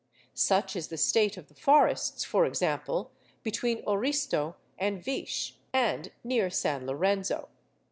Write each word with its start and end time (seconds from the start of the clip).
Such 0.33 0.75
is 0.75 0.87
the 0.87 0.97
state 0.97 1.37
of 1.37 1.47
the 1.47 1.53
forests, 1.53 2.23
for 2.23 2.47
example, 2.47 3.11
between 3.43 3.83
Oristo 3.85 4.55
and 4.79 4.99
Vich, 4.99 5.59
and 5.71 6.11
near 6.23 6.49
San 6.49 6.87
Lorenzo. 6.87 7.49